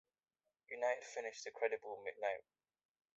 United 0.71 1.03
finished 1.03 1.45
a 1.45 1.51
creditable 1.51 2.03
ninth. 2.19 2.47